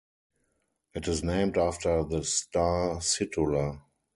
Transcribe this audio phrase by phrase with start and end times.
[0.95, 3.83] It is named after the star Situla.